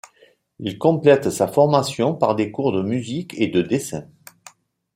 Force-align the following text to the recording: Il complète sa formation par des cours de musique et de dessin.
Il 0.57 0.79
complète 0.79 1.29
sa 1.29 1.47
formation 1.47 2.15
par 2.15 2.35
des 2.35 2.49
cours 2.49 2.71
de 2.71 2.81
musique 2.81 3.35
et 3.39 3.45
de 3.49 3.61
dessin. 3.61 4.09